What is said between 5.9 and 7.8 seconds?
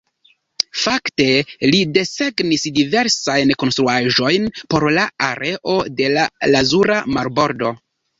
de la Lazura Marbordo.